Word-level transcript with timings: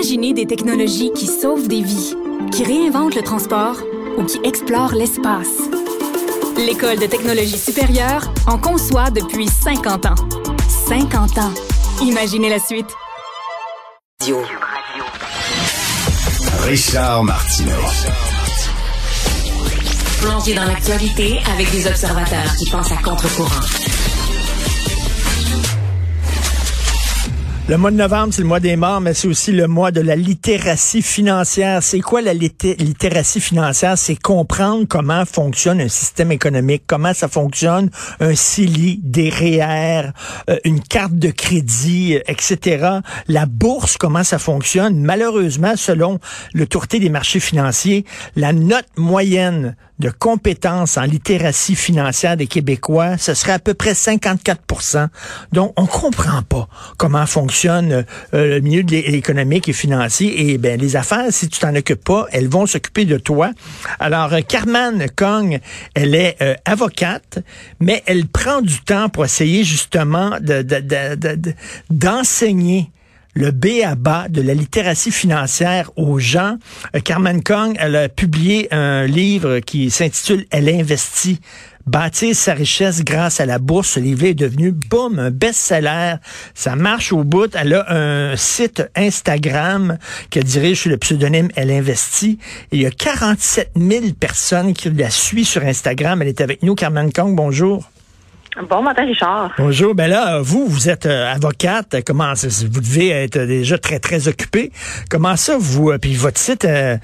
Imaginez 0.00 0.32
des 0.32 0.46
technologies 0.46 1.12
qui 1.12 1.26
sauvent 1.26 1.68
des 1.68 1.82
vies, 1.82 2.14
qui 2.52 2.64
réinventent 2.64 3.14
le 3.14 3.20
transport 3.20 3.76
ou 4.16 4.24
qui 4.24 4.40
explorent 4.44 4.94
l'espace. 4.94 5.58
L'École 6.56 6.98
de 6.98 7.04
technologie 7.04 7.58
supérieure 7.58 8.32
en 8.46 8.56
conçoit 8.56 9.10
depuis 9.10 9.46
50 9.46 10.06
ans. 10.06 10.14
50 10.88 11.36
ans. 11.36 11.52
Imaginez 12.00 12.48
la 12.48 12.58
suite. 12.58 12.86
Richard 16.62 17.22
Martineau. 17.22 17.72
Plongé 20.22 20.54
dans 20.54 20.64
l'actualité 20.64 21.40
avec 21.52 21.70
des 21.72 21.86
observateurs 21.86 22.56
qui 22.58 22.70
pensent 22.70 22.92
à 22.92 22.96
contre-courant. 23.02 23.99
Le 27.70 27.76
mois 27.76 27.92
de 27.92 27.96
novembre, 27.96 28.34
c'est 28.34 28.42
le 28.42 28.48
mois 28.48 28.58
des 28.58 28.74
morts, 28.74 29.00
mais 29.00 29.14
c'est 29.14 29.28
aussi 29.28 29.52
le 29.52 29.68
mois 29.68 29.92
de 29.92 30.00
la 30.00 30.16
littératie 30.16 31.02
financière. 31.02 31.84
C'est 31.84 32.00
quoi 32.00 32.20
la 32.20 32.34
littératie 32.34 33.40
financière? 33.40 33.96
C'est 33.96 34.16
comprendre 34.16 34.86
comment 34.88 35.24
fonctionne 35.24 35.80
un 35.80 35.86
système 35.86 36.32
économique, 36.32 36.82
comment 36.88 37.14
ça 37.14 37.28
fonctionne 37.28 37.88
un 38.18 38.34
CELI, 38.34 38.98
des 39.04 39.30
REER, 39.30 40.10
euh, 40.50 40.58
une 40.64 40.80
carte 40.80 41.14
de 41.14 41.30
crédit, 41.30 42.16
euh, 42.16 42.22
etc. 42.26 42.88
La 43.28 43.46
bourse, 43.46 43.96
comment 43.96 44.24
ça 44.24 44.40
fonctionne? 44.40 45.00
Malheureusement, 45.00 45.76
selon 45.76 46.18
l'autorité 46.52 46.98
des 46.98 47.08
marchés 47.08 47.38
financiers, 47.38 48.04
la 48.34 48.52
note 48.52 48.88
moyenne 48.96 49.76
de 50.00 50.10
compétences 50.10 50.96
en 50.96 51.02
littératie 51.02 51.76
financière 51.76 52.36
des 52.36 52.46
Québécois, 52.46 53.16
ce 53.18 53.34
serait 53.34 53.52
à 53.52 53.58
peu 53.58 53.74
près 53.74 53.92
54% 53.92 55.08
Donc, 55.52 55.72
on 55.76 55.86
comprend 55.86 56.42
pas 56.42 56.68
comment 56.96 57.26
fonctionne 57.26 57.92
euh, 57.92 58.04
le 58.32 58.60
milieu 58.60 58.82
économique 58.92 59.68
et 59.68 59.72
financier. 59.72 60.50
Et 60.50 60.58
ben, 60.58 60.80
les 60.80 60.96
affaires, 60.96 61.26
si 61.30 61.48
tu 61.48 61.60
t'en 61.60 61.74
occupes 61.74 62.04
pas, 62.04 62.26
elles 62.32 62.48
vont 62.48 62.66
s'occuper 62.66 63.04
de 63.04 63.18
toi. 63.18 63.50
Alors, 63.98 64.32
euh, 64.32 64.40
Carmen 64.40 65.06
Kong, 65.14 65.60
elle 65.94 66.14
est 66.14 66.36
euh, 66.40 66.54
avocate, 66.64 67.38
mais 67.78 68.02
elle 68.06 68.26
prend 68.26 68.62
du 68.62 68.80
temps 68.80 69.08
pour 69.10 69.24
essayer 69.24 69.64
justement 69.64 70.30
d'enseigner 71.90 72.80
de, 72.80 72.84
de, 72.84 72.90
le 73.34 73.50
B 73.50 73.82
à 73.84 73.94
bas 73.94 74.28
de 74.28 74.42
la 74.42 74.54
littératie 74.54 75.10
financière 75.10 75.90
aux 75.96 76.18
gens. 76.18 76.58
Euh, 76.94 77.00
Carmen 77.00 77.42
Kong, 77.42 77.76
elle 77.78 77.96
a 77.96 78.08
publié 78.08 78.72
un 78.72 79.06
livre 79.06 79.60
qui 79.60 79.90
s'intitule 79.90 80.46
Elle 80.50 80.68
investit 80.68 81.40
bâtir 81.86 82.36
sa 82.36 82.54
richesse 82.54 83.02
grâce 83.04 83.40
à 83.40 83.46
la 83.46 83.58
bourse. 83.58 83.90
Ce 83.90 84.00
livre 84.00 84.24
est 84.24 84.34
devenu, 84.34 84.70
boum, 84.70 85.18
un 85.18 85.30
best-seller. 85.30 86.16
Ça 86.54 86.76
marche 86.76 87.12
au 87.12 87.24
bout. 87.24 87.54
Elle 87.54 87.74
a 87.74 87.92
un 87.92 88.36
site 88.36 88.82
Instagram 88.94 89.98
qu'elle 90.30 90.44
dirige 90.44 90.82
sous 90.82 90.88
le 90.88 90.98
pseudonyme 90.98 91.48
Elle 91.56 91.70
investit. 91.70 92.38
Il 92.72 92.80
y 92.80 92.86
a 92.86 92.90
47 92.90 93.72
000 93.76 94.04
personnes 94.18 94.72
qui 94.72 94.90
la 94.90 95.10
suivent 95.10 95.46
sur 95.46 95.64
Instagram. 95.64 96.22
Elle 96.22 96.28
est 96.28 96.40
avec 96.40 96.62
nous. 96.62 96.74
Carmen 96.74 97.12
Kong, 97.12 97.34
bonjour. 97.34 97.88
Bon 98.68 98.82
matin, 98.82 99.04
Richard. 99.06 99.52
Bonjour. 99.56 99.94
Ben 99.94 100.08
là, 100.08 100.40
vous, 100.40 100.66
vous 100.66 100.88
êtes 100.90 101.06
euh, 101.06 101.32
avocate. 101.32 101.96
Comment 102.04 102.32
vous 102.34 102.80
devez 102.80 103.08
être 103.10 103.38
déjà 103.38 103.78
très 103.78 103.98
très 103.98 104.28
occupé. 104.28 104.70
Comment 105.08 105.36
ça, 105.36 105.56
vous 105.58 105.90
euh, 105.90 105.98
puis 105.98 106.14
votre 106.14 106.38
site 106.38 106.64
euh, 106.64 106.96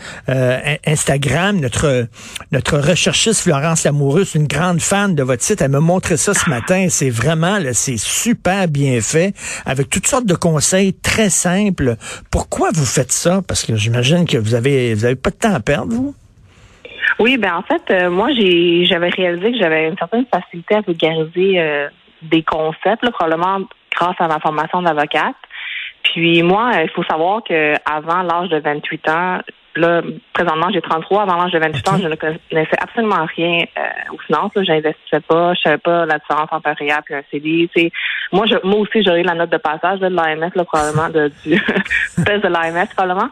Instagram, 0.87 1.59
notre 1.59 2.09
notre 2.53 2.79
recherchiste 2.79 3.41
Florence 3.43 3.85
Lamoureux, 3.85 4.25
une 4.35 4.47
grande 4.47 4.81
fan 4.81 5.15
de 5.15 5.23
votre 5.23 5.43
site. 5.43 5.63
Elle 5.63 5.71
me 5.71 5.81
montré 5.81 6.17
ça 6.17 6.35
ce 6.35 6.51
matin. 6.51 6.89
C'est 6.91 7.11
vraiment, 7.11 7.59
c'est 7.73 7.99
super 7.99 8.69
bien 8.69 9.01
fait, 9.01 9.35
avec 9.65 9.89
toutes 9.89 10.07
sortes 10.07 10.27
de 10.27 10.35
conseils 10.35 10.95
très 10.95 11.31
simples. 11.31 11.97
Pourquoi 12.31 12.71
vous 12.75 12.87
faites 12.87 13.13
ça? 13.13 13.41
Parce 13.47 13.63
que 13.63 13.77
j'imagine 13.77 14.27
que 14.27 14.37
vous 14.37 14.55
avez 14.55 14.95
vous 14.95 15.05
avez 15.05 15.17
pas 15.17 15.31
de 15.31 15.37
temps 15.37 15.55
à 15.55 15.61
perdre, 15.61 15.95
vous. 15.95 16.15
Oui, 17.19 17.37
ben 17.39 17.55
en 17.55 17.63
fait, 17.63 17.83
euh, 17.91 18.11
moi 18.11 18.29
j'ai 18.33 18.85
j'avais 18.85 19.09
réalisé 19.09 19.53
que 19.53 19.59
j'avais 19.59 19.89
une 19.89 19.97
certaine 19.97 20.27
facilité 20.27 20.77
à 20.77 20.81
vulgariser 20.81 21.61
euh, 21.61 21.89
des 22.23 22.43
concepts, 22.43 23.09
probablement 23.11 23.67
grâce 23.95 24.17
à 24.19 24.29
ma 24.29 24.39
formation 24.41 24.83
d'avocate. 24.83 25.37
Puis 26.03 26.43
moi, 26.43 26.71
il 26.83 26.91
faut 26.91 27.05
savoir 27.05 27.43
que 27.43 27.75
avant 27.85 28.23
l'âge 28.23 28.49
de 28.51 28.59
28 28.59 29.09
ans, 29.09 29.41
là, 29.75 30.03
présentement 30.33 30.71
j'ai 30.73 30.81
33, 30.81 31.23
avant 31.23 31.37
l'âge 31.37 31.53
de 31.53 31.59
28 31.59 31.89
ans, 31.89 31.99
je 31.99 32.09
ne 32.09 32.15
connaissais 32.15 32.77
absolument 32.81 33.27
rien 33.37 33.65
euh, 33.77 34.15
aux 34.15 34.19
finances. 34.19 34.53
J'investissais 34.57 35.21
pas, 35.21 35.55
je 35.55 35.61
savais 35.63 35.79
pas 35.79 36.07
la 36.07 36.19
différence 36.19 36.49
entre 36.51 36.69
un 36.69 36.75
REA 36.75 37.01
et 37.11 37.15
un 37.15 37.23
CDI. 37.31 37.93
moi, 38.33 38.47
je, 38.47 38.55
moi 38.65 38.81
aussi, 38.81 39.03
j'aurais 39.03 39.23
la 39.23 39.35
note 39.35 39.51
de 39.51 39.59
passage 39.59 40.01
de 40.01 40.07
l'AMS, 40.07 40.51
probablement, 40.65 41.09
de, 41.09 41.31
du 41.45 41.61
test 42.25 42.43
de 42.43 42.49
l'AMS, 42.49 42.89
probablement. 42.95 43.31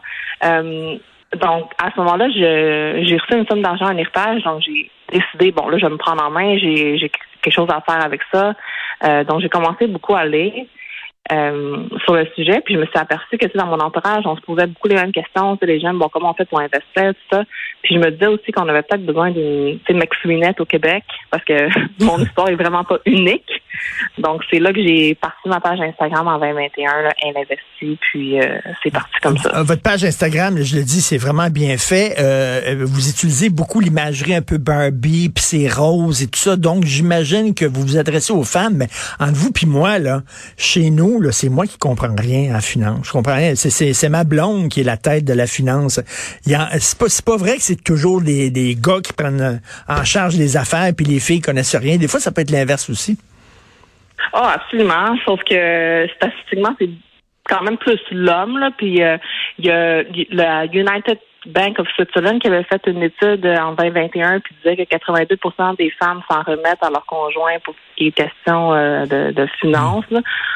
Donc, 1.33 1.71
à 1.81 1.91
ce 1.91 1.99
moment-là, 1.99 2.29
j'ai 2.29 3.17
reçu 3.17 3.37
une 3.37 3.47
somme 3.47 3.61
d'argent 3.61 3.85
en 3.85 3.97
héritage, 3.97 4.43
donc 4.43 4.61
j'ai 4.61 4.89
décidé, 5.11 5.51
bon, 5.51 5.67
là, 5.67 5.77
je 5.77 5.85
vais 5.85 5.91
me 5.91 5.97
prendre 5.97 6.23
en 6.23 6.29
main, 6.29 6.57
j'ai 6.57 7.11
quelque 7.41 7.53
chose 7.53 7.69
à 7.69 7.81
faire 7.81 8.03
avec 8.03 8.21
ça. 8.33 8.53
Euh, 9.03 9.23
donc, 9.23 9.41
j'ai 9.41 9.49
commencé 9.49 9.87
beaucoup 9.87 10.15
à 10.15 10.25
lire. 10.25 10.65
Euh, 11.31 11.87
sur 12.03 12.13
le 12.13 12.27
sujet. 12.35 12.61
Puis 12.63 12.75
je 12.75 12.79
me 12.79 12.85
suis 12.85 12.99
aperçue 12.99 13.39
que 13.39 13.47
dans 13.57 13.65
mon 13.65 13.79
entourage, 13.79 14.21
on 14.27 14.35
se 14.35 14.41
posait 14.41 14.67
beaucoup 14.67 14.87
les 14.87 14.93
mêmes 14.93 15.11
questions. 15.11 15.57
Les 15.63 15.79
gens, 15.79 15.91
bon, 15.95 16.07
comment 16.07 16.29
on 16.29 16.33
fait 16.35 16.45
pour 16.45 16.59
investir, 16.59 17.15
tout 17.15 17.35
ça. 17.35 17.43
Puis 17.81 17.95
je 17.95 17.99
me 17.99 18.11
disais 18.11 18.27
aussi 18.27 18.51
qu'on 18.51 18.69
avait 18.69 18.83
peut-être 18.83 19.03
besoin 19.03 19.31
d'une 19.31 19.79
McSweenette 19.89 20.61
au 20.61 20.65
Québec 20.65 21.03
parce 21.31 21.43
que 21.43 21.67
mon 22.05 22.19
histoire 22.19 22.49
est 22.49 22.55
vraiment 22.55 22.83
pas 22.83 22.99
unique. 23.07 23.63
Donc 24.17 24.41
c'est 24.49 24.59
là 24.59 24.71
que 24.71 24.81
j'ai 24.81 25.15
parti 25.15 25.47
ma 25.47 25.59
page 25.59 25.79
Instagram 25.81 26.27
en 26.27 26.39
2021, 26.39 27.01
là, 27.01 27.09
elle 27.23 27.37
investit, 27.37 27.99
puis 28.01 28.39
euh, 28.39 28.59
c'est 28.83 28.91
parti 28.91 29.13
comme 29.21 29.37
ça. 29.37 29.63
Votre 29.63 29.81
page 29.81 30.03
Instagram, 30.03 30.57
je 30.61 30.77
le 30.77 30.83
dis, 30.83 31.01
c'est 31.01 31.17
vraiment 31.17 31.49
bien 31.49 31.77
fait. 31.77 32.15
Euh, 32.19 32.85
vous 32.85 33.09
utilisez 33.09 33.49
beaucoup 33.49 33.79
l'imagerie 33.79 34.35
un 34.35 34.41
peu 34.41 34.57
Barbie, 34.57 35.29
puis 35.29 35.43
c'est 35.43 35.67
rose 35.67 36.21
et 36.21 36.27
tout 36.27 36.39
ça. 36.39 36.55
Donc 36.55 36.85
j'imagine 36.85 37.53
que 37.53 37.65
vous 37.65 37.81
vous 37.81 37.97
adressez 37.97 38.33
aux 38.33 38.43
femmes, 38.43 38.75
mais 38.75 38.87
entre 39.19 39.35
vous 39.35 39.51
puis 39.51 39.65
moi, 39.65 39.99
là, 39.99 40.21
chez 40.57 40.89
nous, 40.89 41.21
c'est 41.31 41.49
moi 41.49 41.67
qui 41.67 41.77
comprends 41.77 42.15
rien 42.15 42.53
à 42.53 42.61
finance. 42.61 43.07
Je 43.07 43.11
comprends 43.11 43.35
rien. 43.35 43.53
C'est 43.55 44.09
ma 44.09 44.23
blonde 44.23 44.69
qui 44.69 44.81
est 44.81 44.83
la 44.83 44.97
tête 44.97 45.25
de 45.25 45.33
la 45.33 45.47
finance. 45.47 45.99
C'est 46.45 46.97
pas, 46.97 47.05
pas 47.25 47.37
vrai 47.37 47.57
que 47.57 47.63
c'est 47.63 47.81
toujours 47.81 48.21
des, 48.21 48.49
des 48.49 48.75
gars 48.75 48.99
qui 49.03 49.13
prennent 49.13 49.41
euh, 49.41 49.57
en 49.87 50.03
charge 50.03 50.35
les 50.35 50.57
affaires 50.57 50.93
puis 50.95 51.05
les 51.05 51.19
filles 51.19 51.41
connaissent 51.41 51.75
rien. 51.75 51.97
Des 51.97 52.07
fois, 52.07 52.19
ça 52.19 52.31
peut 52.31 52.41
être 52.41 52.51
l'inverse 52.51 52.89
aussi. 52.89 53.17
Oh, 54.33 54.43
absolument. 54.43 55.17
Sauf 55.25 55.43
que 55.43 56.07
statistiquement, 56.15 56.75
c'est 56.79 56.89
quand 57.47 57.61
même 57.63 57.77
plus 57.77 57.99
l'homme. 58.11 58.69
Puis 58.77 59.03
euh, 59.03 59.17
il 59.59 59.65
y 59.65 59.71
a 59.71 60.03
la 60.31 60.65
United 60.65 61.19
Bank 61.47 61.77
of 61.79 61.87
Switzerland 61.95 62.39
qui 62.41 62.47
avait 62.47 62.63
fait 62.63 62.81
une 62.87 63.03
étude 63.03 63.45
en 63.45 63.73
2021 63.73 64.39
puis 64.39 64.55
disait 64.63 64.75
que 64.77 64.95
82% 64.95 65.77
des 65.77 65.91
femmes 65.91 66.21
s'en 66.29 66.41
remettent 66.41 66.81
à 66.81 66.89
leur 66.89 67.05
conjoint 67.05 67.59
pour 67.63 67.75
ce 67.75 67.95
qui 67.97 68.07
est 68.07 68.11
question 68.11 68.73
euh, 68.73 69.05
de, 69.05 69.31
de, 69.31 69.47
finances. 69.59 70.05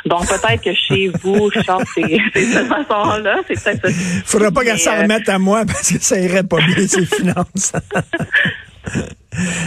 Donc 0.06 0.22
peut-être 0.28 0.64
que 0.64 0.74
chez 0.74 1.08
vous, 1.22 1.46
Richard, 1.46 1.82
c'est 1.94 2.02
de 2.02 2.20
cette 2.34 2.68
façon-là. 2.68 3.38
C'est 3.48 3.80
peut-être 3.80 3.90
Faudrait 4.26 4.52
pas 4.52 4.64
qu'elle 4.64 4.80
s'en 4.80 4.94
euh, 4.96 5.02
remette 5.04 5.30
à 5.30 5.38
moi 5.38 5.64
parce 5.66 5.92
que 5.92 6.00
ça 6.00 6.20
irait 6.20 6.44
pas 6.44 6.58
bien, 6.58 6.88
ces 6.88 7.06
finances. 7.06 7.74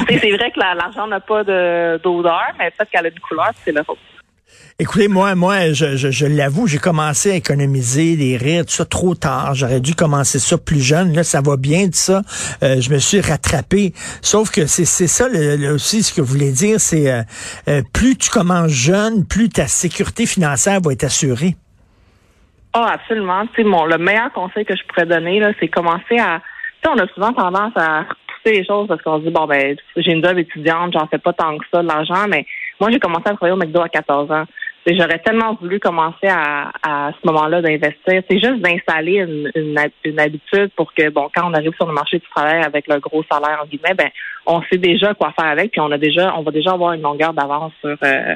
c'est 0.09 0.31
vrai 0.31 0.51
que 0.51 0.59
l'argent 0.59 1.07
n'a 1.07 1.21
pas 1.21 1.45
d'odeur, 1.45 2.53
mais 2.59 2.71
peut-être 2.71 2.91
qu'elle 2.91 3.07
a 3.07 3.09
une 3.09 3.21
couleur, 3.21 3.51
c'est 3.65 3.73
le 3.73 3.83
rose. 3.83 3.99
Écoutez, 4.79 5.07
moi, 5.07 5.35
moi, 5.35 5.73
je, 5.73 5.97
je, 5.97 6.27
l'avoue, 6.27 6.67
j'ai 6.67 6.79
commencé 6.79 7.31
à 7.31 7.35
économiser 7.35 8.17
des 8.17 8.37
rires, 8.37 8.65
tout 8.65 8.73
ça 8.73 8.85
trop 8.85 9.15
tard. 9.15 9.55
J'aurais 9.55 9.81
dû 9.81 9.95
commencer 9.95 10.39
ça 10.39 10.57
plus 10.59 10.81
jeune. 10.81 11.15
Là, 11.15 11.23
ça 11.25 11.41
va 11.41 11.57
bien 11.57 11.89
de 11.89 11.95
ça. 11.95 12.23
Euh, 12.63 12.81
je 12.81 12.91
me 12.91 12.99
suis 12.99 13.21
rattrapé. 13.21 13.93
Sauf 14.23 14.51
que 14.51 14.67
c'est 14.67 14.85
ça 14.85 15.27
aussi 15.73 16.03
ce 16.03 16.13
que 16.13 16.21
vous 16.21 16.27
voulez 16.27 16.53
dire, 16.53 16.81
c'est 16.81 17.13
euh, 17.13 17.23
euh, 17.69 17.83
plus 17.93 18.17
tu 18.17 18.31
commences 18.31 18.73
jeune, 18.73 19.27
plus 19.27 19.51
ta 19.51 19.67
sécurité 19.67 20.27
financière 20.27 20.81
va 20.81 20.93
être 20.93 21.05
assurée. 21.05 21.55
Oh, 22.75 22.85
absolument. 22.85 23.45
Mon 23.59 23.85
le 23.85 23.99
meilleur 23.99 24.33
conseil 24.33 24.65
que 24.65 24.75
je 24.75 24.83
pourrais 24.89 25.07
donner, 25.07 25.39
là, 25.39 25.53
c'est 25.61 25.69
commencer 25.69 26.19
à. 26.19 26.41
Tu 26.83 26.89
sais, 26.89 26.97
on 26.97 26.99
a 26.99 27.07
souvent 27.09 27.33
tendance 27.33 27.73
à 27.77 28.05
pousser 28.43 28.57
les 28.57 28.65
choses 28.65 28.89
parce 28.89 29.03
qu'on 29.03 29.19
se 29.19 29.25
dit 29.25 29.31
bon 29.31 29.47
ben 29.47 29.77
j'ai 29.97 30.13
une 30.13 30.25
job 30.25 30.39
étudiante, 30.39 30.93
j'en 30.93 31.07
fais 31.07 31.19
pas 31.19 31.33
tant 31.33 31.57
que 31.59 31.65
ça 31.73 31.83
de 31.83 31.89
l'argent, 31.89 32.27
mais 32.29 32.47
moi 32.81 32.91
j'ai 32.91 32.99
commencé 32.99 33.25
à 33.27 33.35
travailler 33.35 33.55
au 33.55 33.57
McDo 33.57 33.81
à 33.81 33.89
14 33.89 34.31
ans. 34.31 34.45
J'aurais 34.85 35.21
tellement 35.21 35.55
voulu 35.61 35.79
commencer 35.79 36.27
à, 36.27 36.73
à 36.83 37.13
ce 37.13 37.27
moment-là 37.29 37.63
d'investir. 37.63 38.23
C'est 38.29 38.41
juste 38.41 38.61
d'installer 38.61 39.19
une, 39.19 39.51
une, 40.05 40.19
habitude 40.19 40.71
pour 40.75 40.93
que, 40.93 41.09
bon, 41.09 41.31
quand 41.33 41.49
on 41.49 41.55
arrive 41.55 41.73
sur 41.77 41.87
le 41.87 41.95
marché 41.95 42.19
du 42.19 42.27
travail 42.35 42.63
avec 42.65 42.89
le 42.89 42.99
gros 42.99 43.23
salaire, 43.31 43.61
en 43.63 43.67
guillemets, 43.67 43.95
ben, 43.95 44.09
on 44.45 44.61
sait 44.63 44.79
déjà 44.79 45.15
quoi 45.15 45.33
faire 45.39 45.51
avec, 45.51 45.71
puis 45.71 45.81
on 45.81 45.93
a 45.93 45.99
déjà, 45.99 46.35
on 46.37 46.43
va 46.43 46.51
déjà 46.51 46.73
avoir 46.73 46.95
une 46.95 47.03
longueur 47.03 47.33
d'avance 47.33 47.73
sur, 47.81 47.97
euh, 48.03 48.35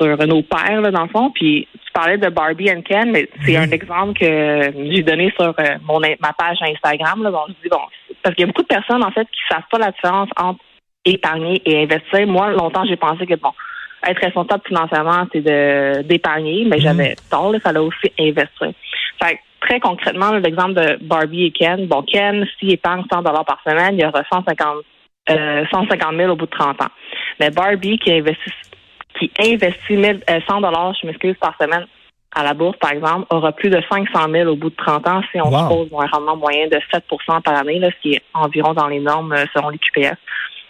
sur 0.00 0.26
nos 0.28 0.42
pères, 0.42 0.80
là, 0.80 0.92
dans 0.92 1.02
le 1.02 1.08
fond. 1.08 1.32
Puis 1.34 1.66
tu 1.72 1.92
parlais 1.92 2.18
de 2.18 2.28
Barbie 2.28 2.70
and 2.70 2.82
Ken, 2.82 3.10
mais 3.10 3.28
c'est 3.44 3.56
un 3.56 3.70
exemple 3.70 4.16
que 4.16 4.72
j'ai 4.92 5.02
donné 5.02 5.32
sur 5.36 5.48
euh, 5.58 5.74
mon 5.82 5.98
ma 5.98 6.32
page 6.38 6.58
Instagram. 6.62 7.24
Là, 7.24 7.32
je 7.48 7.54
dis, 7.64 7.68
bon, 7.68 7.80
parce 8.28 8.36
qu'il 8.36 8.42
y 8.42 8.44
a 8.44 8.52
beaucoup 8.52 8.60
de 8.60 8.66
personnes, 8.66 9.02
en 9.02 9.10
fait, 9.10 9.24
qui 9.24 9.40
savent 9.48 9.62
pas 9.70 9.78
la 9.78 9.90
différence 9.90 10.28
entre 10.36 10.60
épargner 11.06 11.62
et 11.64 11.82
investir. 11.82 12.26
Moi, 12.26 12.50
longtemps, 12.50 12.84
j'ai 12.84 12.96
pensé 12.96 13.24
que, 13.24 13.36
bon, 13.36 13.52
être 14.06 14.20
responsable 14.20 14.62
financièrement, 14.66 15.26
c'est 15.32 15.40
de 15.40 16.02
d'épargner, 16.02 16.66
mais 16.66 16.76
mhm. 16.76 16.82
j'avais 16.82 17.14
tort, 17.30 17.54
il 17.54 17.60
fallait 17.62 17.78
aussi 17.78 18.12
investir. 18.18 18.72
Fait 19.22 19.40
très 19.62 19.80
concrètement, 19.80 20.32
l'exemple 20.32 20.74
de 20.74 20.98
Barbie 21.06 21.46
et 21.46 21.52
Ken. 21.52 21.86
Bon, 21.86 22.02
Ken, 22.02 22.46
s'il 22.58 22.70
épargne 22.70 23.02
100 23.10 23.22
dollars 23.22 23.46
par 23.46 23.62
semaine, 23.66 23.94
il 23.94 24.02
y 24.02 24.04
aura 24.04 24.22
150, 24.30 24.84
euh, 25.30 25.64
150 25.70 26.14
000 26.14 26.30
au 26.30 26.36
bout 26.36 26.44
de 26.44 26.50
30 26.50 26.82
ans. 26.82 26.90
Mais 27.40 27.48
Barbie 27.48 27.98
qui 27.98 28.12
investit, 28.12 28.52
qui 29.18 29.32
investit 29.40 29.96
100 29.96 30.04
euh, 30.04 30.60
dollars, 30.60 30.94
je 31.00 31.06
m'excuse, 31.06 31.34
par 31.40 31.56
semaine 31.58 31.86
à 32.38 32.44
la 32.44 32.54
bourse, 32.54 32.76
par 32.78 32.92
exemple, 32.92 33.26
aura 33.30 33.50
plus 33.50 33.68
de 33.68 33.82
500 33.90 34.30
000 34.30 34.48
au 34.48 34.54
bout 34.54 34.70
de 34.70 34.76
30 34.76 35.08
ans 35.08 35.20
si 35.32 35.40
on 35.40 35.46
suppose 35.46 35.88
un 35.92 36.06
rendement 36.06 36.36
moyen 36.36 36.68
de 36.68 36.78
7% 36.94 37.42
par 37.42 37.56
année, 37.56 37.80
là, 37.80 37.88
ce 37.90 38.00
qui 38.00 38.14
est 38.14 38.22
environ 38.32 38.74
dans 38.74 38.86
les 38.86 39.00
normes 39.00 39.32
euh, 39.32 39.44
selon 39.52 39.70
les 39.70 39.78
QPS. 39.78 40.14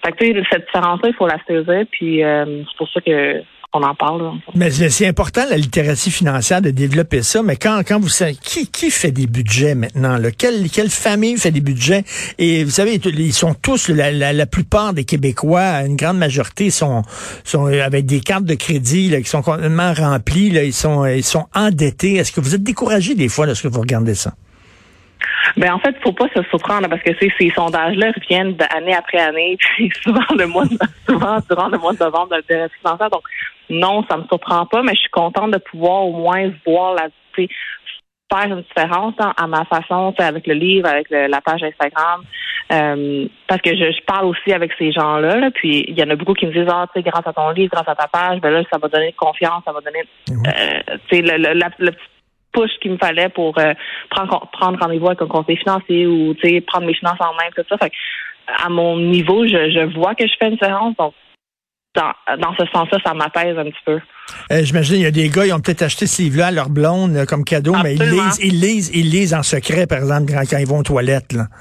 Fait 0.02 0.12
que, 0.12 0.42
cette 0.50 0.64
différence-là, 0.64 1.10
il 1.10 1.14
faut 1.14 1.26
la 1.26 1.36
saisir, 1.46 1.84
puis 1.90 2.24
euh, 2.24 2.62
c'est 2.66 2.76
pour 2.78 2.88
ça 2.88 3.02
que 3.02 3.42
on 3.74 3.82
en 3.82 3.94
parle. 3.94 4.32
Mais 4.54 4.70
c'est 4.70 5.06
important, 5.06 5.42
la 5.48 5.58
littératie 5.58 6.10
financière, 6.10 6.62
de 6.62 6.70
développer 6.70 7.22
ça. 7.22 7.42
Mais 7.42 7.56
quand, 7.56 7.82
quand 7.86 8.00
vous 8.00 8.08
savez, 8.08 8.34
qui, 8.34 8.66
qui 8.66 8.90
fait 8.90 9.10
des 9.10 9.26
budgets 9.26 9.74
maintenant? 9.74 10.16
Là? 10.16 10.30
Quelle, 10.30 10.70
quelle 10.70 10.88
famille 10.88 11.36
fait 11.36 11.50
des 11.50 11.60
budgets? 11.60 12.04
Et 12.38 12.64
vous 12.64 12.70
savez, 12.70 12.94
ils 12.94 13.32
sont 13.34 13.54
tous, 13.54 13.88
la, 13.88 14.10
la, 14.10 14.46
plupart 14.46 14.94
des 14.94 15.04
Québécois, 15.04 15.82
une 15.84 15.96
grande 15.96 16.18
majorité, 16.18 16.70
sont, 16.70 17.02
sont 17.44 17.66
avec 17.66 18.06
des 18.06 18.20
cartes 18.20 18.44
de 18.44 18.54
crédit 18.54 19.10
là, 19.10 19.20
qui 19.20 19.28
sont 19.28 19.42
complètement 19.42 19.92
remplies. 19.92 20.50
Là, 20.50 20.64
ils, 20.64 20.72
sont, 20.72 21.04
ils 21.04 21.24
sont 21.24 21.46
endettés. 21.54 22.14
Est-ce 22.14 22.32
que 22.32 22.40
vous 22.40 22.54
êtes 22.54 22.62
découragé 22.62 23.14
des 23.14 23.28
fois 23.28 23.46
lorsque 23.46 23.66
vous 23.66 23.80
regardez 23.80 24.14
ça? 24.14 24.32
Ben 25.56 25.72
en 25.72 25.78
fait, 25.78 25.96
faut 26.02 26.12
pas 26.12 26.28
se 26.34 26.42
surprendre 26.44 26.88
parce 26.88 27.02
que 27.02 27.10
ces, 27.20 27.32
ces 27.38 27.50
sondages-là 27.50 28.12
reviennent 28.12 28.54
d'année 28.54 28.94
après 28.94 29.18
année, 29.18 29.56
puis 29.76 29.90
souvent 30.02 30.20
le 30.36 30.46
mois 30.46 30.66
de, 30.66 30.78
souvent 31.08 31.38
durant 31.48 31.68
le 31.68 31.78
mois 31.78 31.92
de 31.92 31.98
novembre 31.98 32.36
de 32.36 32.68
financière. 32.80 33.10
Donc 33.10 33.22
non, 33.70 34.04
ça 34.10 34.16
me 34.16 34.24
surprend 34.24 34.66
pas, 34.66 34.82
mais 34.82 34.94
je 34.94 35.00
suis 35.00 35.10
contente 35.10 35.50
de 35.50 35.58
pouvoir 35.58 36.06
au 36.06 36.12
moins 36.12 36.50
voir 36.66 36.94
la 36.94 37.08
faire 38.30 38.52
une 38.52 38.62
différence 38.62 39.14
hein, 39.20 39.32
à 39.36 39.46
ma 39.46 39.64
façon, 39.64 40.14
avec 40.18 40.46
le 40.46 40.54
livre, 40.54 40.88
avec 40.88 41.08
la 41.10 41.40
page 41.40 41.62
Instagram. 41.62 42.22
Euh, 42.70 43.26
parce 43.46 43.62
que 43.62 43.74
je, 43.74 44.04
parle 44.04 44.26
aussi 44.26 44.52
avec 44.52 44.72
ces 44.78 44.92
gens-là, 44.92 45.50
puis 45.54 45.86
il 45.88 45.98
y 45.98 46.02
en 46.02 46.10
a 46.10 46.16
beaucoup 46.16 46.34
qui 46.34 46.46
me 46.46 46.52
disent 46.52 46.68
Ah, 46.70 46.86
tu 46.92 47.00
sais, 47.00 47.08
grâce 47.08 47.26
à 47.26 47.32
ton 47.32 47.48
livre, 47.50 47.70
grâce 47.72 47.88
à 47.88 47.94
ta 47.94 48.06
page, 48.08 48.40
ben 48.40 48.50
là, 48.50 48.62
ça 48.70 48.78
va 48.78 48.88
donner 48.88 49.12
confiance, 49.12 49.62
ça 49.64 49.72
va 49.72 49.80
donner 49.80 50.04
euh, 50.30 50.96
tu 51.08 51.16
sais, 51.16 51.22
le, 51.22 51.38
le, 51.38 51.54
le, 51.54 51.90
petit 51.92 52.17
push 52.58 52.70
qu'il 52.80 52.92
me 52.92 52.98
fallait 52.98 53.28
pour 53.28 53.58
euh, 53.58 53.74
prendre 54.10 54.48
prendre 54.52 54.78
rendez-vous 54.80 55.06
avec 55.08 55.22
un 55.22 55.26
conseiller 55.26 55.58
financier 55.58 56.06
ou 56.06 56.34
prendre 56.66 56.86
mes 56.86 56.94
finances 56.94 57.20
en 57.20 57.34
main, 57.34 57.48
tout 57.54 57.62
ça. 57.68 57.78
Fait 57.78 57.92
à 58.64 58.68
mon 58.68 58.98
niveau, 58.98 59.46
je, 59.46 59.70
je 59.70 59.94
vois 59.94 60.14
que 60.14 60.26
je 60.26 60.32
fais 60.38 60.46
une 60.46 60.54
différence. 60.54 60.96
Donc 60.96 61.14
dans, 61.94 62.54
ce 62.58 62.64
sens-là, 62.72 62.98
ça 63.04 63.14
m'apaise 63.14 63.58
un 63.58 63.64
petit 63.64 63.82
peu. 63.84 63.98
Euh, 64.52 64.62
J'imagine, 64.62 64.96
il 64.96 65.02
y 65.02 65.06
a 65.06 65.10
des 65.10 65.28
gars, 65.28 65.46
ils 65.46 65.52
ont 65.52 65.60
peut-être 65.60 65.82
acheté 65.82 66.06
ce 66.06 66.22
livre-là 66.22 66.48
à 66.48 66.50
leur 66.50 66.68
blonde 66.68 67.16
euh, 67.16 67.24
comme 67.24 67.44
cadeau, 67.44 67.74
mais 67.82 67.94
ils 67.94 68.02
lisent, 68.02 68.38
ils 68.42 68.60
lisent, 68.60 68.90
ils 68.94 69.10
lisent 69.10 69.34
en 69.34 69.42
secret, 69.42 69.86
par 69.86 69.98
exemple, 69.98 70.32
quand, 70.32 70.58
ils 70.58 70.66
vont 70.66 70.78
aux 70.78 70.82
toilettes. 70.82 71.32
Là. 71.32 71.46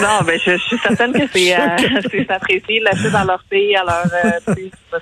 Non, 0.00 0.24
ben 0.24 0.40
je, 0.42 0.56
suis 0.56 0.78
certaine 0.78 1.12
que 1.12 1.26
c'est 1.30 1.54
euh, 1.60 2.24
apprécié, 2.30 2.80
l'acheter 2.80 3.10
dans 3.10 3.24
leur 3.24 3.44
fille, 3.52 3.76
alors 3.76 4.04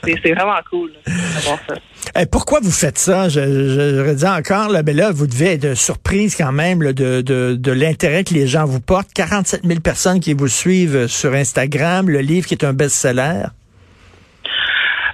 c'est 0.03 0.33
vraiment 0.33 0.59
cool 0.69 0.91
de 1.07 1.41
voir 1.45 1.59
ça. 1.69 1.75
Euh, 2.19 2.25
pourquoi 2.31 2.59
vous 2.61 2.73
faites 2.73 2.99
ça? 2.99 3.29
Je, 3.29 3.41
je 3.41 4.09
redis 4.09 4.27
encore, 4.27 4.73
là, 4.73 4.83
ben 4.83 4.97
là, 4.97 5.13
vous 5.13 5.27
devez 5.27 5.53
être 5.53 5.75
surprise 5.75 6.35
quand 6.37 6.53
même 6.53 6.81
de, 6.81 7.21
de, 7.21 7.55
de 7.55 7.73
l'intérêt 7.73 8.25
que 8.25 8.35
les 8.35 8.47
gens 8.47 8.65
vous 8.65 8.81
portent. 8.81 9.13
47 9.15 9.65
000 9.65 9.81
personnes 9.81 10.19
qui 10.19 10.35
vous 10.35 10.49
suivent 10.49 11.07
sur 11.07 11.33
Instagram, 11.33 12.09
le 12.09 12.21
livre 12.21 12.47
qui 12.47 12.55
est 12.55 12.65
un 12.65 12.73
best-seller. 12.73 13.45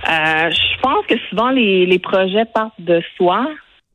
Euh, 0.08 0.50
je 0.50 0.80
pense 0.80 1.06
que 1.06 1.14
souvent 1.28 1.50
les, 1.50 1.86
les 1.86 1.98
projets 1.98 2.44
partent 2.54 2.80
de 2.80 3.02
soi. 3.16 3.46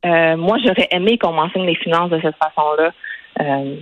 Euh, 0.04 0.36
moi, 0.36 0.58
j'aurais 0.64 0.88
aimé 0.90 1.18
qu'on 1.18 1.32
m'enseigne 1.32 1.66
les 1.66 1.76
finances 1.76 2.10
de 2.10 2.20
cette 2.20 2.36
façon-là. 2.36 2.92
Euh, 3.40 3.76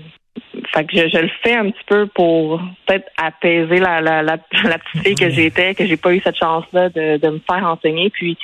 fait 0.72 0.84
que 0.84 0.96
je, 0.96 1.08
je, 1.08 1.18
le 1.18 1.30
fais 1.42 1.56
un 1.56 1.70
petit 1.70 1.84
peu 1.86 2.06
pour 2.06 2.60
peut-être 2.86 3.10
apaiser 3.16 3.78
la, 3.78 4.00
la, 4.00 4.22
la, 4.22 4.36
la, 4.64 4.78
petite 4.78 5.02
fille 5.02 5.14
que 5.14 5.30
j'étais, 5.30 5.74
que 5.74 5.86
j'ai 5.86 5.96
pas 5.96 6.14
eu 6.14 6.20
cette 6.20 6.36
chance-là 6.36 6.88
de, 6.90 7.16
de 7.16 7.28
me 7.28 7.40
faire 7.40 7.64
enseigner. 7.64 8.10
Puis 8.10 8.36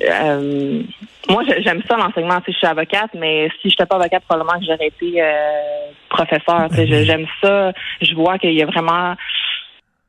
euh, 0.00 0.82
moi, 1.28 1.42
j'aime 1.58 1.82
ça 1.88 1.96
l'enseignement. 1.96 2.38
Si 2.44 2.52
je 2.52 2.58
suis 2.58 2.66
avocate, 2.66 3.10
mais 3.14 3.48
si 3.60 3.68
je 3.68 3.74
n'étais 3.74 3.86
pas 3.86 3.96
avocate, 3.96 4.22
probablement 4.24 4.58
que 4.58 4.66
j'aurais 4.66 4.88
été 4.88 5.22
euh, 5.22 5.90
professeur. 6.08 6.68
J'aime 6.72 7.26
ça. 7.42 7.72
Je 8.00 8.14
vois 8.14 8.38
qu'il 8.38 8.52
y 8.52 8.62
a 8.62 8.66
vraiment 8.66 9.14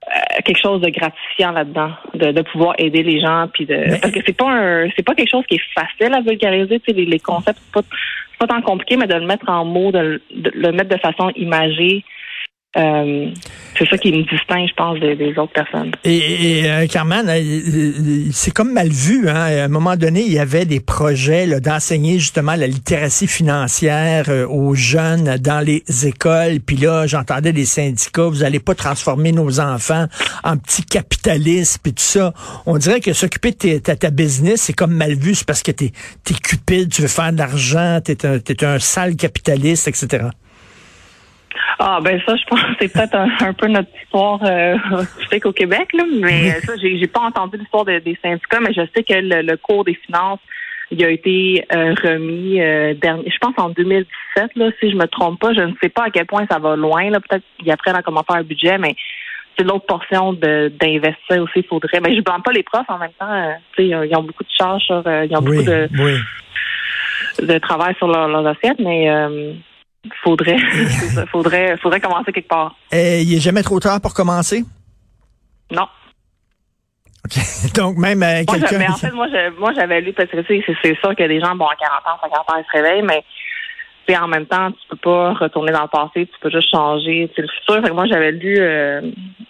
euh, 0.08 0.42
quelque 0.46 0.62
chose 0.62 0.82
de 0.82 0.90
gratifiant 0.90 1.52
là-dedans, 1.52 1.92
de, 2.14 2.32
de, 2.32 2.42
pouvoir 2.42 2.76
aider 2.78 3.04
les 3.04 3.20
gens, 3.20 3.48
puis 3.54 3.66
de 3.66 4.00
parce 4.02 4.14
que 4.14 4.20
c'est 4.26 4.38
pas 4.38 4.50
un, 4.50 4.90
c'est 4.96 5.04
pas 5.04 5.16
quelque 5.16 5.30
chose 5.30 5.46
qui 5.48 5.56
est 5.56 5.74
facile 5.74 6.14
à 6.14 6.22
vulgariser, 6.22 6.80
tu 6.80 6.92
sais, 6.92 6.98
les, 6.98 7.06
les 7.06 7.20
concepts 7.20 7.60
c'est 7.62 7.74
pas, 7.74 7.88
pas 8.40 8.48
tant 8.48 8.62
compliqué, 8.62 8.96
mais 8.96 9.08
de 9.08 9.16
le 9.16 9.26
mettre 9.26 9.50
en 9.50 9.66
mots, 9.66 9.92
de, 9.92 10.22
de 10.34 10.52
le 10.54 10.72
mettre 10.72 10.90
de 10.90 11.00
façon 11.00 11.30
imagée, 11.36 12.06
euh, 12.76 13.32
c'est 13.78 13.88
ça 13.88 13.98
qui 13.98 14.12
me 14.12 14.24
distingue, 14.24 14.68
je 14.68 14.74
pense, 14.74 15.00
des, 15.00 15.34
autres 15.38 15.54
personnes. 15.54 15.92
Et, 16.04 16.60
et 16.60 16.70
euh, 16.70 16.88
Carmen, 16.88 17.28
euh, 17.28 18.30
c'est 18.32 18.52
comme 18.52 18.74
mal 18.74 18.90
vu. 18.90 19.30
Hein? 19.30 19.36
À 19.36 19.64
un 19.64 19.68
moment 19.68 19.96
donné, 19.96 20.22
il 20.22 20.34
y 20.34 20.38
avait 20.40 20.66
des 20.66 20.80
projets 20.80 21.60
d'enseigner 21.60 22.20
justement 22.20 22.56
la 22.56 22.68
littératie 22.68 23.28
financière 23.28 24.26
aux 24.50 24.76
jeunes 24.76 25.38
dans 25.38 25.66
les 25.66 25.84
écoles. 26.06 26.60
Puis 26.60 26.76
là, 26.76 27.08
j'entendais 27.08 27.54
des 27.54 27.66
syndicats, 27.66 28.28
vous 28.28 28.40
n'allez 28.40 28.60
pas 28.60 28.76
transformer 28.76 29.32
nos 29.32 29.60
enfants 29.60 30.06
en 30.44 30.58
petits 30.58 30.84
capitalistes, 30.84 31.80
puis 31.82 31.94
tout 31.94 32.04
ça. 32.04 32.34
On 32.66 32.78
dirait 32.78 33.00
que 33.00 33.14
s'occuper 33.14 33.52
de 33.52 33.80
ta, 33.80 33.96
ta, 33.96 34.12
business, 34.12 34.62
c'est 34.62 34.74
comme 34.74 34.94
mal 34.94 35.16
vu. 35.16 35.36
C'est 35.36 35.48
parce 35.48 35.64
que 35.64 35.72
tu 35.72 35.86
es, 35.86 36.34
cupide, 36.44 36.90
tu 36.92 37.02
veux 37.02 37.08
faire 37.08 37.32
de 37.32 37.38
l'argent, 37.38 38.02
tu 38.06 38.12
es, 38.12 38.64
un 38.64 38.80
sale 38.80 39.16
capitaliste, 39.16 39.88
etc. 39.88 40.28
Ah 41.80 42.00
ben 42.02 42.20
ça, 42.26 42.36
je 42.36 42.44
pense 42.46 42.62
que 42.62 42.68
c'est 42.80 42.94
peut-être 42.94 43.16
un, 43.16 43.54
peu 43.54 43.68
notre 43.68 43.90
histoire 44.04 44.40
euh, 44.44 44.78
au 45.46 45.52
Québec, 45.52 45.90
là, 45.94 46.04
mais 46.20 46.52
ça, 46.62 46.74
j'ai, 46.82 46.98
j'ai 46.98 47.08
pas 47.08 47.22
entendu 47.22 47.58
l'histoire 47.58 47.86
des 47.86 48.18
syndicats, 48.22 48.60
mais 48.60 48.74
je 48.74 48.82
sais 48.96 49.04
que 49.04 49.14
le, 49.14 49.56
cours 49.58 49.84
des 49.84 49.94
finances 49.94 50.40
il 50.90 51.04
a 51.04 51.10
été 51.10 51.66
euh, 51.74 51.94
remis 52.02 52.62
euh, 52.62 52.94
dernier, 52.94 53.30
je 53.30 53.38
pense 53.40 53.54
en 53.58 53.70
2017, 53.70 54.56
là, 54.56 54.70
si 54.80 54.90
je 54.90 54.96
me 54.96 55.06
trompe 55.06 55.40
pas. 55.40 55.54
Je 55.54 55.62
ne 55.62 55.74
sais 55.82 55.90
pas 55.90 56.06
à 56.06 56.10
quel 56.10 56.26
point 56.26 56.46
ça 56.50 56.60
va 56.60 56.76
loin. 56.76 57.10
Là, 57.10 57.20
peut-être 57.20 57.44
qu'ils 57.60 57.72
apprennent 57.72 57.96
à 57.96 58.02
comment 58.02 58.24
faire 58.24 58.38
un 58.38 58.44
budget, 58.44 58.78
mais 58.78 58.96
c'est 59.58 59.66
l'autre 59.66 59.86
portion 59.86 60.34
de, 60.34 60.72
d'investir 60.80 61.44
aussi. 61.44 61.58
Il 61.58 61.66
faudrait. 61.66 62.00
Mais 62.00 62.16
je 62.16 62.22
blâme 62.22 62.42
pas 62.42 62.54
les 62.54 62.64
profs 62.64 62.90
en 62.90 63.00
même 63.00 63.12
temps. 63.20 63.30
Euh, 63.30 63.54
ils 63.80 64.16
ont 64.16 64.24
beaucoup 64.24 64.44
de 64.44 64.50
charges 64.58 64.84
sur, 64.84 65.04
ils 65.06 65.36
ont 65.36 65.42
beaucoup 65.42 65.64
de, 65.64 65.90
de 67.42 67.58
travail 67.58 67.94
sur 67.98 68.08
leur, 68.08 68.30
leurs 68.30 68.48
assiettes, 68.48 68.80
mais 68.80 69.10
faudrait, 70.24 70.58
faudrait, 71.32 71.78
faudrait 71.78 72.00
commencer 72.00 72.32
quelque 72.32 72.48
part. 72.48 72.76
Et 72.92 73.22
il 73.22 73.34
est 73.36 73.40
jamais 73.40 73.64
trop 73.64 73.80
tard 73.80 74.02
pour 74.02 74.14
commencer? 74.14 74.64
Non. 75.72 75.88
OK. 77.26 77.38
Donc, 77.76 77.98
même 77.98 78.24
euh, 78.24 78.44
quelqu'un... 78.46 78.78
Mais 78.78 78.90
en 78.90 78.96
fait, 78.96 79.12
moi, 79.12 79.28
moi, 79.60 79.74
j'avais 79.76 80.02
lu, 80.02 80.14
parce 80.14 80.30
que 80.30 80.38
c'est 80.48 80.96
sûr 81.00 81.16
que 81.16 81.28
des 81.28 81.40
gens, 81.40 81.56
bon, 81.56 81.66
à 81.66 81.76
40 81.76 82.00
ans, 82.06 82.20
50 82.22 82.40
ans, 82.40 82.56
ils 82.58 82.66
se 82.66 82.78
réveillent, 82.78 83.04
mais 83.04 83.24
en 84.16 84.28
même 84.28 84.46
temps, 84.46 84.72
tu 84.72 84.88
peux 84.90 84.96
pas 84.98 85.34
retourner 85.34 85.72
dans 85.74 85.82
le 85.82 85.88
passé, 85.88 86.28
tu 86.28 86.40
peux 86.40 86.50
juste 86.50 86.72
changer 86.72 87.30
c'est 87.36 87.42
le 87.42 87.48
futur. 87.50 87.82
Fait 87.82 87.90
que 87.90 87.94
moi, 87.94 88.06
j'avais 88.06 88.32
lu 88.32 88.56
euh, 88.60 89.02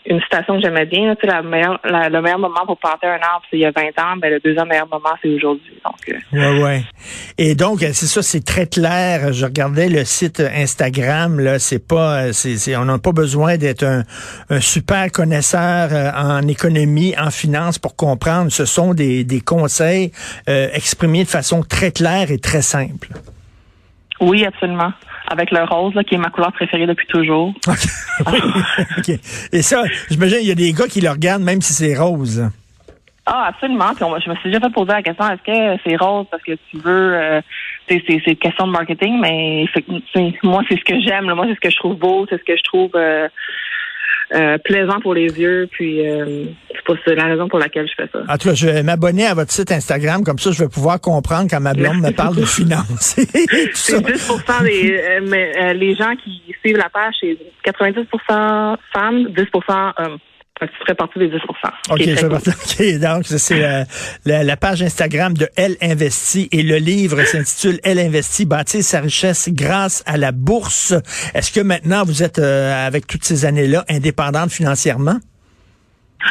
une 0.09 0.21
citation 0.21 0.55
que 0.55 0.61
j'aimais 0.61 0.85
bien. 0.85 1.15
Tu 1.15 1.21
sais, 1.21 1.27
la 1.27 1.41
meilleure, 1.41 1.79
le 1.83 2.21
meilleur 2.21 2.39
moment 2.39 2.65
pour 2.65 2.77
planter 2.77 3.07
un 3.07 3.19
arbre, 3.21 3.43
c'est 3.49 3.57
il 3.57 3.61
y 3.61 3.65
a 3.65 3.71
20 3.71 3.81
ans. 3.99 4.17
Ben, 4.17 4.31
le 4.31 4.39
deuxième 4.39 4.67
meilleur 4.67 4.87
moment, 4.87 5.15
c'est 5.21 5.29
aujourd'hui. 5.29 5.73
Donc, 5.83 5.95
euh. 6.09 6.37
ouais, 6.37 6.63
ouais. 6.63 6.83
Et 7.37 7.55
donc, 7.55 7.79
c'est 7.79 7.93
ça, 7.93 8.21
c'est 8.21 8.43
très 8.43 8.67
clair. 8.67 9.33
Je 9.33 9.45
regardais 9.45 9.89
le 9.89 10.05
site 10.05 10.39
Instagram. 10.39 11.39
Là, 11.39 11.59
c'est 11.59 11.85
pas, 11.85 12.31
c'est, 12.33 12.75
on 12.77 12.85
n'a 12.85 12.97
pas 12.99 13.11
besoin 13.11 13.57
d'être 13.57 13.83
un, 13.83 14.03
un, 14.49 14.59
super 14.61 15.11
connaisseur 15.11 15.89
euh, 15.91 16.11
en 16.15 16.47
économie, 16.47 17.13
en 17.17 17.31
finance 17.31 17.77
pour 17.77 17.95
comprendre. 17.95 18.51
Ce 18.51 18.65
sont 18.65 18.93
des, 18.93 19.23
des 19.23 19.41
conseils 19.41 20.11
exprimés 20.47 21.23
de 21.23 21.29
façon 21.29 21.63
très 21.63 21.91
claire 21.91 22.31
et 22.31 22.39
très 22.39 22.61
simple. 22.61 23.09
Oui, 24.19 24.45
absolument. 24.45 24.91
Avec 25.29 25.51
le 25.51 25.63
rose, 25.63 25.93
qui 26.07 26.15
est 26.15 26.17
ma 26.17 26.29
couleur 26.29 26.53
préférée 26.53 26.87
depuis 26.87 27.07
toujours. 27.07 27.53
OK. 28.25 29.09
Et 29.51 29.61
ça, 29.61 29.83
j'imagine, 30.09 30.37
il 30.41 30.47
y 30.47 30.51
a 30.51 30.55
des 30.55 30.71
gars 30.71 30.87
qui 30.87 31.01
le 31.01 31.09
regardent 31.09 31.43
même 31.43 31.61
si 31.61 31.73
c'est 31.73 31.97
rose. 31.97 32.49
Ah, 33.25 33.47
absolument. 33.49 33.91
je 33.99 34.29
me 34.29 34.35
suis 34.37 34.49
déjà 34.49 34.61
fait 34.61 34.73
poser 34.73 34.93
la 34.93 35.03
question, 35.03 35.25
est-ce 35.25 35.43
que 35.43 35.81
c'est 35.85 35.97
rose 35.97 36.27
parce 36.31 36.43
que 36.43 36.53
tu 36.71 36.77
veux... 36.77 37.13
Euh, 37.13 37.41
c'est, 37.89 38.01
une 38.07 38.35
question 38.37 38.67
de 38.67 38.71
marketing, 38.71 39.19
mais 39.19 39.65
moi, 40.43 40.61
c'est 40.69 40.77
ce 40.77 40.83
que 40.85 40.99
j'aime. 41.01 41.25
Moi, 41.33 41.45
c'est 41.49 41.55
ce 41.55 41.59
que 41.59 41.69
je 41.69 41.75
trouve 41.75 41.95
beau, 41.97 42.25
c'est 42.29 42.37
ce 42.37 42.43
que 42.43 42.55
je 42.55 42.63
trouve... 42.63 42.91
Euh, 42.95 43.27
euh, 44.33 44.57
plaisant 44.57 44.99
pour 45.01 45.13
les 45.13 45.27
yeux. 45.27 45.67
Puis 45.71 46.07
euh, 46.07 46.45
c'est 47.05 47.15
la 47.15 47.25
raison 47.25 47.47
pour 47.47 47.59
laquelle 47.59 47.87
je 47.87 47.93
fais 48.03 48.09
ça. 48.11 48.19
En 48.27 48.37
tout 48.37 48.49
cas, 48.49 48.53
je 48.53 48.67
vais 48.67 48.83
m'abonner 48.83 49.25
à 49.25 49.33
votre 49.33 49.51
site 49.51 49.71
Instagram, 49.71 50.23
comme 50.23 50.39
ça 50.39 50.51
je 50.51 50.63
vais 50.63 50.69
pouvoir 50.69 50.99
comprendre 50.99 51.47
quand 51.49 51.59
ma 51.59 51.73
blonde 51.73 52.01
me 52.01 52.11
parle 52.11 52.35
de 52.35 52.45
finances. 52.45 53.15
c'est 53.73 53.99
10% 53.99 54.63
des 54.63 54.97
euh, 54.97 55.19
mais, 55.27 55.73
les 55.73 55.95
gens 55.95 56.13
qui 56.23 56.41
suivent 56.61 56.77
la 56.77 56.89
page, 56.89 57.13
c'est 57.21 57.37
90% 57.65 58.77
femmes, 58.93 59.27
10 59.29 59.45
hommes. 59.97 60.17
Tu 60.65 60.77
ferais 60.79 60.95
partie 60.95 61.19
des 61.19 61.29
10% 61.29 61.37
OK, 61.91 62.01
je 62.01 62.25
partie. 62.27 62.99
donc, 62.99 63.25
c'est 63.25 63.59
la, 63.59 63.83
la, 64.25 64.43
la, 64.43 64.57
page 64.57 64.81
Instagram 64.81 65.33
de 65.33 65.47
Elle 65.55 65.75
Investit 65.81 66.49
et 66.51 66.63
le 66.63 66.77
livre 66.77 67.21
s'intitule 67.23 67.79
Elle 67.83 67.99
Investit, 67.99 68.45
bâtir 68.45 68.83
sa 68.83 69.01
richesse 69.01 69.49
grâce 69.51 70.03
à 70.05 70.17
la 70.17 70.31
bourse. 70.31 70.93
Est-ce 71.33 71.51
que 71.51 71.61
maintenant, 71.61 72.03
vous 72.03 72.23
êtes, 72.23 72.39
avec 72.39 73.07
toutes 73.07 73.23
ces 73.23 73.45
années-là, 73.45 73.85
indépendante 73.89 74.51
financièrement? 74.51 75.17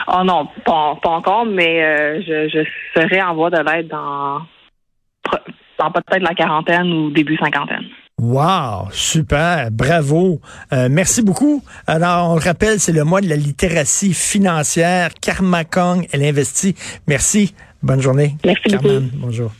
Oh 0.09 0.23
non, 0.25 0.49
pas, 0.65 0.99
pas 1.03 1.11
encore, 1.11 1.47
mais 1.47 1.83
euh, 1.83 2.21
je, 2.21 2.49
je 2.49 3.01
serai 3.01 3.23
en 3.23 3.35
voie 3.35 3.51
de 3.51 3.59
l'aide 3.59 3.89
dans, 3.89 4.41
dans 5.79 5.91
peut-être 5.91 6.23
la 6.23 6.35
quarantaine 6.35 6.93
ou 6.93 7.11
début 7.11 7.37
cinquantaine. 7.37 7.85
Wow, 8.19 8.89
super, 8.93 9.71
bravo. 9.71 10.41
Euh, 10.73 10.89
merci 10.91 11.21
beaucoup. 11.21 11.63
Alors, 11.87 12.31
on 12.31 12.35
le 12.37 12.41
rappelle, 12.41 12.81
c'est 12.81 12.93
le 12.93 13.05
mois 13.05 13.21
de 13.21 13.29
la 13.29 13.37
littératie 13.37 14.15
financière. 14.15 15.11
Karma 15.21 15.65
Kong, 15.65 16.09
elle 16.13 16.23
investit. 16.23 16.75
Merci. 17.07 17.55
Bonne 17.83 18.01
journée. 18.01 18.37
Merci 18.43 18.77
beaucoup. 18.77 19.05
Bonjour. 19.17 19.53